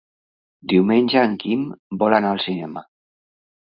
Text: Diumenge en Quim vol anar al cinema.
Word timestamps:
Diumenge 0.73 1.21
en 1.27 1.37
Quim 1.45 1.67
vol 2.05 2.17
anar 2.21 2.33
al 2.33 2.43
cinema. 2.49 2.87